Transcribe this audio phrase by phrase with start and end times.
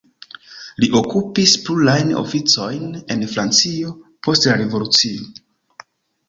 [0.83, 3.93] Li okupis plurajn oficojn en Francio,
[4.29, 5.29] post la Revolucio.